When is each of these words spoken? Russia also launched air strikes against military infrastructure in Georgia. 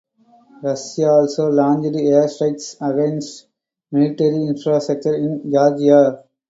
Russia 0.63 1.11
also 1.11 1.49
launched 1.51 1.95
air 1.95 2.27
strikes 2.27 2.75
against 2.81 3.45
military 3.91 4.47
infrastructure 4.47 5.13
in 5.13 5.51
Georgia. 5.51 6.23